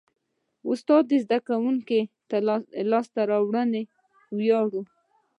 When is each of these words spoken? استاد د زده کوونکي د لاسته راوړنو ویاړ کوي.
استاد 0.69 1.03
د 1.09 1.13
زده 1.23 1.39
کوونکي 1.47 1.99
د 2.29 2.31
لاسته 2.91 3.21
راوړنو 3.31 3.81
ویاړ 4.37 4.65
کوي. 4.73 4.81